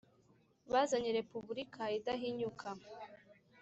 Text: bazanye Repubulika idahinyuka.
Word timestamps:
bazanye 0.71 1.09
Repubulika 1.19 1.83
idahinyuka. 1.97 2.69